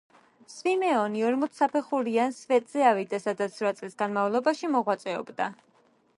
[0.51, 5.53] სვიმეონი ორმოც საფეხურიან სვეტზე ავიდა, სადაც რვა წლის განმავლობაში მოღვაწეობდა.